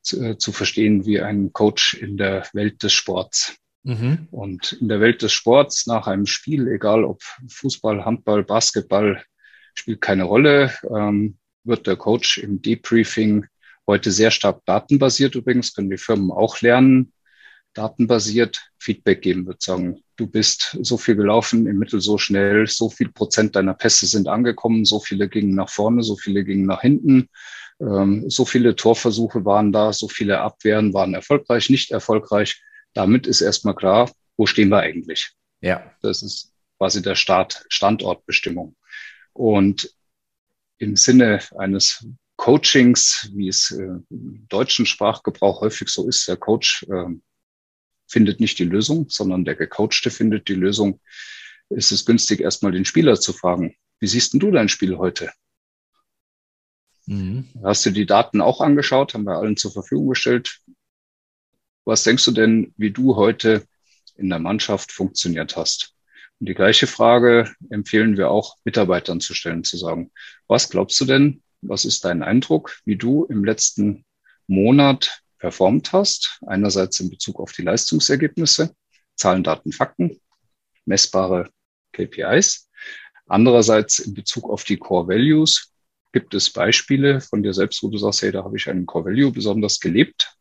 [0.02, 3.56] zu, äh, zu verstehen wie ein Coach in der Welt des Sports.
[3.85, 4.28] Mhm.
[4.30, 9.22] Und in der Welt des Sports nach einem Spiel, egal ob Fußball, Handball, Basketball,
[9.74, 13.46] spielt keine Rolle, ähm, wird der Coach im Debriefing
[13.87, 17.12] heute sehr stark datenbasiert übrigens, können die Firmen auch lernen,
[17.77, 22.89] datenbasiert Feedback geben wird, sagen, du bist so viel gelaufen, im Mittel so schnell, so
[22.89, 26.81] viel Prozent deiner Pässe sind angekommen, so viele gingen nach vorne, so viele gingen nach
[26.81, 27.29] hinten,
[27.81, 32.62] ähm, so viele Torversuche waren da, so viele Abwehren waren erfolgreich, nicht erfolgreich.
[32.95, 35.33] Damit ist erstmal klar, wo stehen wir eigentlich?
[35.61, 35.93] Ja.
[36.01, 38.77] Das ist quasi der Start, Standortbestimmung.
[39.33, 39.93] Und
[40.79, 46.87] im Sinne eines Coachings, wie es äh, im deutschen Sprachgebrauch häufig so ist, der Coach
[46.89, 47.15] äh,
[48.07, 51.01] findet nicht die Lösung, sondern der Gecoachte findet die Lösung.
[51.69, 55.31] Ist es günstig, erstmal den Spieler zu fragen, wie siehst denn du dein Spiel heute?
[57.07, 57.49] Mhm.
[57.62, 59.14] Hast du die Daten auch angeschaut?
[59.14, 60.61] Haben wir allen zur Verfügung gestellt.
[61.85, 63.64] Was denkst du denn, wie du heute
[64.16, 65.95] in der Mannschaft funktioniert hast?
[66.38, 70.11] Und die gleiche Frage empfehlen wir auch Mitarbeitern zu stellen, zu sagen,
[70.49, 74.05] was glaubst du denn, was ist dein Eindruck, wie du im letzten
[74.47, 76.40] Monat performt hast.
[76.44, 78.74] Einerseits in Bezug auf die Leistungsergebnisse,
[79.14, 80.20] Zahlen, Daten, Fakten,
[80.87, 81.50] messbare
[81.92, 82.68] KPIs.
[83.28, 85.72] Andererseits in Bezug auf die Core Values
[86.12, 89.04] gibt es Beispiele von dir selbst, wo du sagst, hey, da habe ich einen Core
[89.04, 90.37] Value besonders gelebt.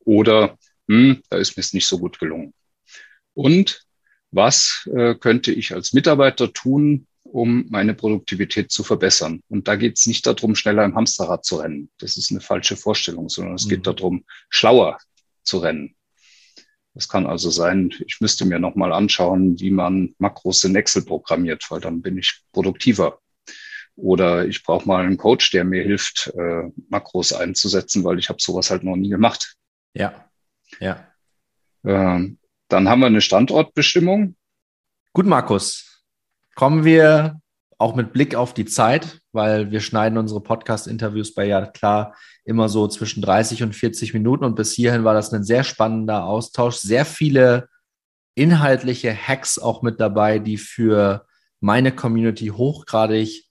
[0.00, 2.52] Oder hm, da ist mir es nicht so gut gelungen.
[3.32, 3.82] Und
[4.30, 9.42] was äh, könnte ich als Mitarbeiter tun, um meine Produktivität zu verbessern.
[9.48, 11.90] Und da geht es nicht darum, schneller im Hamsterrad zu rennen.
[11.98, 13.70] Das ist eine falsche Vorstellung, sondern es mhm.
[13.70, 14.98] geht darum, schlauer
[15.42, 15.94] zu rennen.
[16.94, 21.70] Das kann also sein, ich müsste mir nochmal anschauen, wie man Makros in Excel programmiert,
[21.70, 23.20] weil dann bin ich produktiver.
[23.96, 28.40] Oder ich brauche mal einen Coach, der mir hilft, äh, Makros einzusetzen, weil ich habe
[28.40, 29.56] sowas halt noch nie gemacht.
[29.94, 30.30] Ja,
[30.80, 31.06] ja.
[31.84, 34.36] Ähm, dann haben wir eine Standortbestimmung.
[35.12, 35.85] Gut, Markus
[36.56, 37.40] kommen wir
[37.78, 42.68] auch mit Blick auf die Zeit, weil wir schneiden unsere Podcast-Interviews bei ja klar immer
[42.68, 46.76] so zwischen 30 und 40 Minuten und bis hierhin war das ein sehr spannender Austausch.
[46.76, 47.68] Sehr viele
[48.34, 51.26] inhaltliche Hacks auch mit dabei, die für
[51.60, 53.44] meine Community hochgradig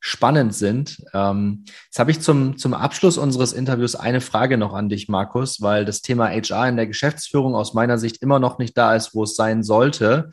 [0.00, 1.02] spannend sind.
[1.14, 5.62] Ähm, jetzt habe ich zum, zum Abschluss unseres Interviews eine Frage noch an dich, Markus,
[5.62, 9.14] weil das Thema HR in der Geschäftsführung aus meiner Sicht immer noch nicht da ist,
[9.14, 10.30] wo es sein sollte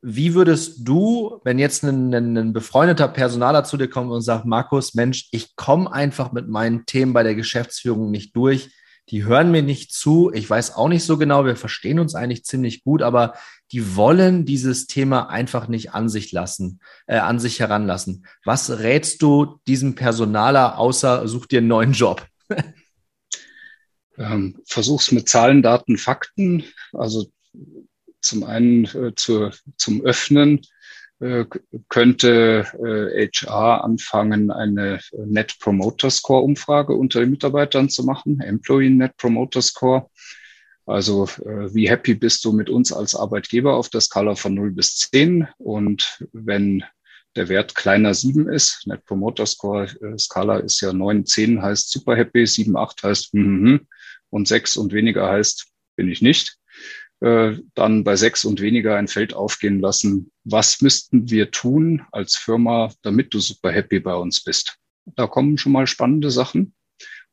[0.00, 4.44] Wie würdest du, wenn jetzt ein, ein, ein, befreundeter Personaler zu dir kommt und sagt,
[4.44, 8.70] Markus, Mensch, ich komme einfach mit meinen Themen bei der Geschäftsführung nicht durch,
[9.10, 12.44] die hören mir nicht zu, ich weiß auch nicht so genau, wir verstehen uns eigentlich
[12.44, 13.34] ziemlich gut, aber
[13.72, 18.26] die wollen dieses Thema einfach nicht an sich lassen, äh, an sich heranlassen.
[18.44, 22.26] Was rätst du diesem Personaler, außer such dir einen neuen Job?
[24.18, 26.64] ähm, versuch's mit Zahlen, Daten, Fakten.
[26.92, 27.30] Also
[28.28, 30.60] zum einen äh, zur, zum Öffnen
[31.20, 31.46] äh,
[31.88, 38.90] könnte äh, HR anfangen, eine Net Promoter Score Umfrage unter den Mitarbeitern zu machen, Employee
[38.90, 40.08] Net Promoter Score.
[40.86, 44.72] Also äh, wie happy bist du mit uns als Arbeitgeber auf der Skala von 0
[44.72, 45.48] bis 10?
[45.58, 46.84] Und wenn
[47.36, 51.90] der Wert kleiner 7 ist, Net Promoter Score äh, Skala ist ja 9, 10 heißt
[51.90, 53.86] super happy, 7, 8 heißt hm, hm, hm,
[54.30, 56.57] und 6 und weniger heißt bin ich nicht
[57.20, 60.30] äh, dann bei sechs und weniger ein Feld aufgehen lassen.
[60.44, 64.78] Was müssten wir tun als Firma, damit du super happy bei uns bist?
[65.16, 66.74] Da kommen schon mal spannende Sachen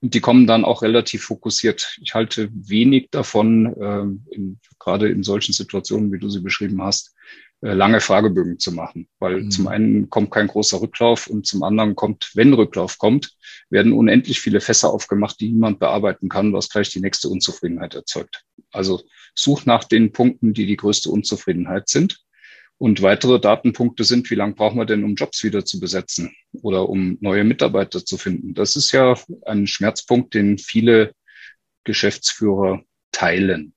[0.01, 1.97] und die kommen dann auch relativ fokussiert.
[2.01, 7.15] Ich halte wenig davon, äh, in, gerade in solchen Situationen, wie du sie beschrieben hast,
[7.61, 9.51] lange Fragebögen zu machen, weil mhm.
[9.51, 13.31] zum einen kommt kein großer Rücklauf und zum anderen kommt, wenn Rücklauf kommt,
[13.69, 18.43] werden unendlich viele Fässer aufgemacht, die niemand bearbeiten kann, was gleich die nächste Unzufriedenheit erzeugt.
[18.71, 22.19] Also such nach den Punkten, die die größte Unzufriedenheit sind.
[22.77, 26.89] Und weitere Datenpunkte sind, wie lange brauchen wir denn, um Jobs wieder zu besetzen oder
[26.89, 28.53] um neue Mitarbeiter zu finden?
[28.53, 29.15] Das ist ja
[29.45, 31.13] ein Schmerzpunkt, den viele
[31.85, 33.74] Geschäftsführer teilen.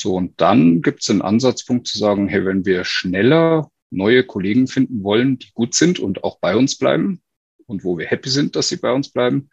[0.00, 4.66] So, und dann gibt es einen Ansatzpunkt zu sagen, hey, wenn wir schneller neue Kollegen
[4.66, 7.20] finden wollen, die gut sind und auch bei uns bleiben
[7.66, 9.50] und wo wir happy sind, dass sie bei uns bleiben,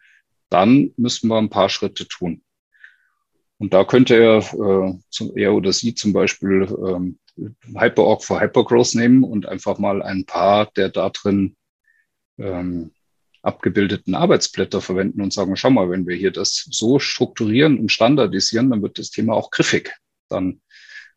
[0.48, 2.40] dann müssen wir ein paar Schritte tun.
[3.58, 7.18] Und da könnte er, äh, er oder sie zum Beispiel ähm,
[7.78, 11.56] HyperOrg for Hypergrowth nehmen und einfach mal ein paar der da drin
[12.38, 12.92] ähm,
[13.42, 18.70] abgebildeten Arbeitsblätter verwenden und sagen, schau mal, wenn wir hier das so strukturieren und standardisieren,
[18.70, 19.92] dann wird das Thema auch griffig
[20.28, 20.60] dann,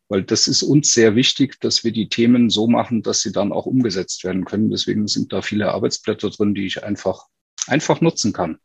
[0.08, 3.52] weil das ist uns sehr wichtig, dass wir die Themen so machen, dass sie dann
[3.52, 4.70] auch umgesetzt werden können.
[4.70, 7.26] Deswegen sind da viele Arbeitsblätter drin, die ich einfach,
[7.66, 8.58] einfach nutzen kann.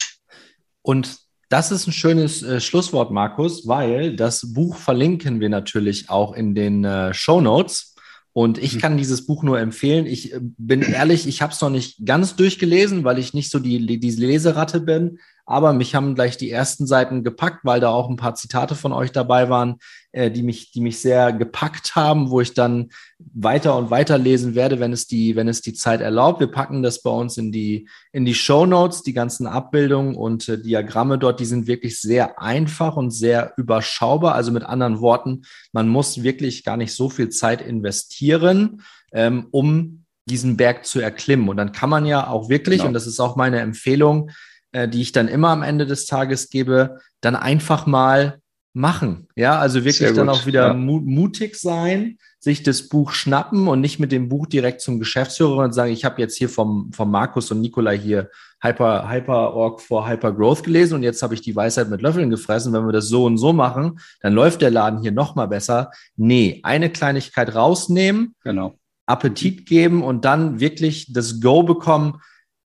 [0.82, 1.18] Und
[1.50, 6.56] das ist ein schönes äh, Schlusswort, Markus, weil das Buch verlinken wir natürlich auch in
[6.56, 7.96] den äh, Show Notes.
[8.34, 8.80] Und ich mhm.
[8.82, 10.06] kann dieses Buch nur empfehlen.
[10.06, 13.60] Ich äh, bin ehrlich, ich habe es noch nicht ganz durchgelesen, weil ich nicht so
[13.60, 15.20] die, die Leseratte bin.
[15.50, 18.92] Aber mich haben gleich die ersten Seiten gepackt, weil da auch ein paar Zitate von
[18.92, 19.78] euch dabei waren,
[20.12, 24.56] äh, die, mich, die mich sehr gepackt haben, wo ich dann weiter und weiter lesen
[24.56, 26.42] werde, wenn es die, wenn es die Zeit erlaubt.
[26.42, 30.50] Wir packen das bei uns in die, in die Show Notes, die ganzen Abbildungen und
[30.50, 34.36] äh, Diagramme dort, die sind wirklich sehr einfach und sehr überschaubar.
[34.36, 38.82] Also mit anderen Worten, man muss wirklich gar nicht so viel Zeit investieren,
[39.14, 41.48] ähm, um diesen Berg zu erklimmen.
[41.48, 42.90] Und dann kann man ja auch wirklich, genau.
[42.90, 44.30] und das ist auch meine Empfehlung,
[44.72, 48.40] äh, die ich dann immer am Ende des Tages gebe, dann einfach mal
[48.78, 49.28] machen.
[49.36, 50.74] Ja, also wirklich dann auch wieder ja.
[50.74, 55.74] mutig sein, sich das Buch schnappen und nicht mit dem Buch direkt zum Geschäftsführer und
[55.74, 58.30] sagen, ich habe jetzt hier vom, vom Markus und Nikolai hier
[58.62, 62.30] Hyper, Hyper Org for Hyper Growth gelesen und jetzt habe ich die Weisheit mit Löffeln
[62.30, 62.72] gefressen.
[62.72, 65.92] Wenn wir das so und so machen, dann läuft der Laden hier noch mal besser.
[66.16, 68.78] Nee, eine Kleinigkeit rausnehmen, genau.
[69.08, 72.20] Appetit geben und dann wirklich das Go bekommen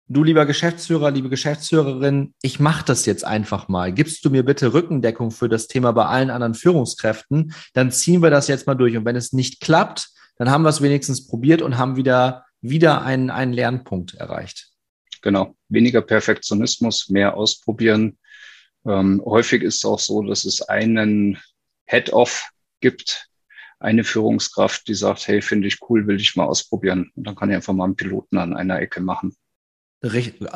[0.08, 3.92] du lieber Geschäftsführer, liebe Geschäftsführerin, ich mache das jetzt einfach mal.
[3.92, 7.54] Gibst du mir bitte Rückendeckung für das Thema bei allen anderen Führungskräften?
[7.74, 8.96] Dann ziehen wir das jetzt mal durch.
[8.98, 13.04] Und wenn es nicht klappt, dann haben wir es wenigstens probiert und haben wieder, wieder
[13.04, 14.70] einen, einen Lernpunkt erreicht.
[15.22, 15.56] Genau.
[15.70, 18.18] Weniger Perfektionismus, mehr ausprobieren.
[18.86, 21.40] Ähm, häufig ist es auch so, dass es einen
[21.86, 22.50] Head-Off
[22.82, 23.30] gibt,
[23.80, 27.12] eine Führungskraft, die sagt, hey, finde ich cool, will ich mal ausprobieren.
[27.16, 29.36] Und dann kann ich einfach mal einen Piloten an einer Ecke machen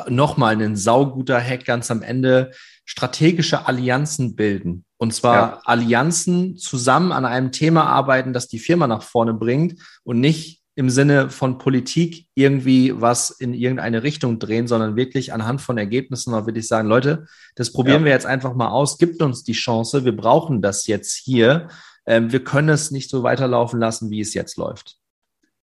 [0.08, 2.52] nochmal ein sauguter Hack ganz am Ende,
[2.84, 4.84] strategische Allianzen bilden.
[4.98, 5.60] Und zwar ja.
[5.64, 10.90] Allianzen zusammen an einem Thema arbeiten, das die Firma nach vorne bringt und nicht im
[10.90, 16.46] Sinne von Politik irgendwie was in irgendeine Richtung drehen, sondern wirklich anhand von Ergebnissen auch
[16.46, 18.04] wirklich sagen, Leute, das probieren ja.
[18.06, 21.68] wir jetzt einfach mal aus, gibt uns die Chance, wir brauchen das jetzt hier.
[22.06, 24.98] Ähm, wir können es nicht so weiterlaufen lassen, wie es jetzt läuft.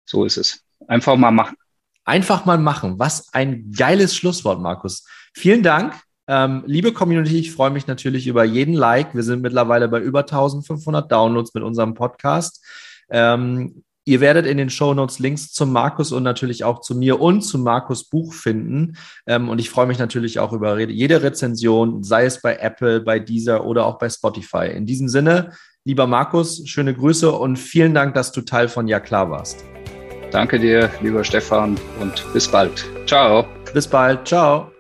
[0.05, 0.63] So ist es.
[0.87, 1.57] Einfach mal machen.
[2.05, 2.99] Einfach mal machen.
[2.99, 5.05] Was ein geiles Schlusswort, Markus.
[5.33, 5.95] Vielen Dank.
[6.27, 9.13] Ähm, liebe Community, ich freue mich natürlich über jeden Like.
[9.13, 12.65] Wir sind mittlerweile bei über 1500 Downloads mit unserem Podcast.
[13.09, 17.21] Ähm, Ihr werdet in den Show Notes Links zum Markus und natürlich auch zu mir
[17.21, 18.97] und zu Markus Buch finden.
[19.25, 23.19] Ähm, und ich freue mich natürlich auch über jede Rezension, sei es bei Apple, bei
[23.19, 24.71] Deezer oder auch bei Spotify.
[24.75, 25.53] In diesem Sinne,
[25.85, 29.63] lieber Markus, schöne Grüße und vielen Dank, dass du Teil von Ja klar warst.
[30.33, 32.85] Danke dir, lieber Stefan, und bis bald.
[33.05, 33.45] Ciao.
[33.73, 34.27] Bis bald.
[34.27, 34.72] Ciao.